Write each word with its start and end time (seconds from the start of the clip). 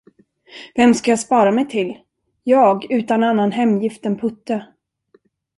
Vem 0.75 0.93
skall 0.93 1.09
jag 1.11 1.19
spara 1.19 1.51
mig 1.51 1.67
till, 1.67 1.97
jag 2.43 2.91
utan 2.91 3.23
annan 3.23 3.51
hemgift 3.51 4.05
än 4.05 4.17
Putte? 4.19 4.67